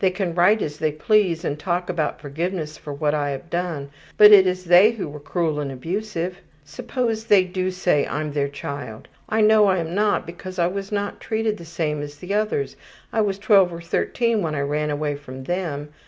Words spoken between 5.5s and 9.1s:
and abusive. Suppose they do say I'm their child.